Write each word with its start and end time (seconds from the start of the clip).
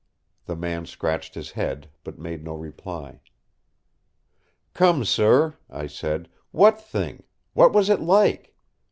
The 0.45 0.55
man 0.55 0.87
scratched 0.87 1.35
his 1.35 1.51
head, 1.51 1.87
but 2.03 2.17
made 2.17 2.43
no 2.43 2.55
reply. 2.55 3.19
"Come, 4.73 5.05
sir," 5.05 5.57
I 5.69 5.85
said, 5.85 6.27
"what 6.49 6.81
thing; 6.81 7.21
what 7.53 7.71
was 7.71 7.87
it 7.87 7.99
like?" 8.01 8.55